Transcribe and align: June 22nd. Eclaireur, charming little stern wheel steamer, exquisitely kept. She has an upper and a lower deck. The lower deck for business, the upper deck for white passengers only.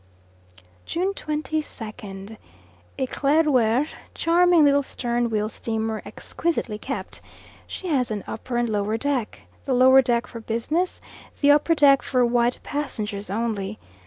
June 0.87 1.13
22nd. 1.13 2.37
Eclaireur, 2.97 3.87
charming 4.15 4.65
little 4.65 4.81
stern 4.81 5.29
wheel 5.29 5.47
steamer, 5.47 6.01
exquisitely 6.05 6.79
kept. 6.79 7.21
She 7.67 7.87
has 7.87 8.09
an 8.09 8.23
upper 8.25 8.57
and 8.57 8.67
a 8.67 8.71
lower 8.71 8.97
deck. 8.97 9.41
The 9.65 9.73
lower 9.75 10.01
deck 10.01 10.25
for 10.25 10.39
business, 10.39 11.01
the 11.41 11.51
upper 11.51 11.75
deck 11.75 12.01
for 12.01 12.25
white 12.25 12.57
passengers 12.63 13.29
only. 13.29 13.77